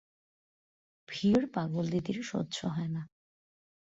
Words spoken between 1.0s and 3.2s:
ভিড় পাগলদিদির সহ্য হয় না।